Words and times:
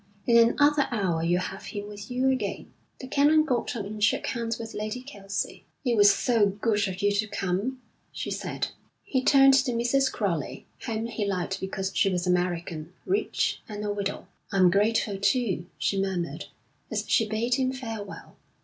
In 0.25 0.35
another 0.49 0.87
hour 0.89 1.21
you'll 1.21 1.41
have 1.41 1.63
him 1.65 1.87
with 1.87 2.09
you 2.09 2.31
again.' 2.31 2.73
The 2.99 3.07
Canon 3.07 3.43
got 3.45 3.75
up 3.75 3.85
and 3.85 4.03
shook 4.03 4.25
hands 4.25 4.57
with 4.57 4.73
Lady 4.73 5.03
Kelsey. 5.03 5.63
'It 5.85 5.95
was 5.95 6.11
so 6.11 6.47
good 6.47 6.87
of 6.87 7.03
you 7.03 7.11
to 7.11 7.27
come,' 7.27 7.79
she 8.11 8.31
said. 8.31 8.69
He 9.03 9.23
turned 9.23 9.53
to 9.53 9.71
Mrs. 9.73 10.11
Crowley, 10.11 10.65
whom 10.87 11.05
he 11.05 11.23
liked 11.23 11.59
because 11.59 11.91
she 11.93 12.09
was 12.09 12.25
American, 12.25 12.93
rich, 13.05 13.61
and 13.69 13.85
a 13.85 13.93
widow. 13.93 14.25
'I'm 14.51 14.71
grateful, 14.71 15.19
too,' 15.19 15.67
she 15.77 16.01
murmured, 16.01 16.45
as 16.91 17.05
she 17.07 17.29
bade 17.29 17.53
him 17.59 17.71
farewell. 17.71 18.37